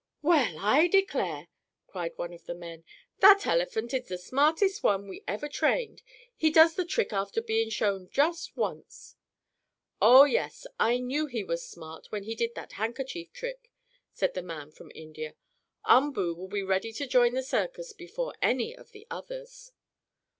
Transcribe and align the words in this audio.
"Well, 0.23 0.57
I 0.57 0.87
declare!" 0.87 1.47
cried 1.85 2.13
one 2.17 2.33
of 2.33 2.47
the 2.47 2.55
men. 2.55 2.83
"That 3.19 3.45
elephant 3.45 3.93
is 3.93 4.07
the 4.07 4.17
smartest 4.17 4.81
one 4.81 5.07
we 5.07 5.23
ever 5.27 5.47
trained. 5.47 6.01
He 6.35 6.49
does 6.49 6.73
the 6.73 6.85
trick 6.85 7.13
after 7.13 7.39
being 7.39 7.69
shown 7.69 8.09
just 8.09 8.57
once!" 8.57 9.15
"Oh, 10.01 10.23
yes, 10.23 10.65
I 10.79 10.97
knew 10.97 11.27
he 11.27 11.43
was 11.43 11.63
smart 11.69 12.07
when 12.11 12.23
he 12.23 12.33
did 12.33 12.55
that 12.55 12.71
handkerchief 12.81 13.31
trick," 13.31 13.69
said 14.11 14.33
the 14.33 14.41
man 14.41 14.71
from 14.71 14.91
India. 14.95 15.35
"Umboo 15.85 16.33
will 16.33 16.47
be 16.49 16.63
ready 16.63 16.91
to 16.93 17.05
join 17.05 17.35
the 17.35 17.43
circus 17.43 17.93
before 17.93 18.33
any 18.41 18.75
of 18.75 18.93
the 18.93 19.05
others." 19.11 19.71